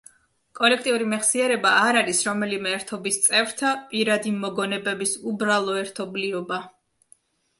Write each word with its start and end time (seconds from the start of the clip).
კოლექტიური 0.59 1.07
მეხსიერება 1.09 1.73
არ 1.89 1.97
არის 1.99 2.21
რომელიმე 2.29 2.71
ერთობის 2.77 3.19
წევრთა 3.25 3.73
პირადი 3.91 4.33
მოგონებების 4.45 5.13
უბრალო 5.33 5.77
ერთობლიობა. 5.83 6.59